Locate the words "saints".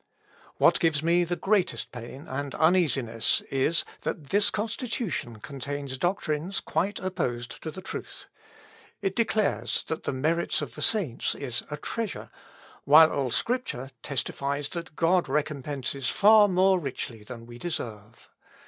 10.81-11.35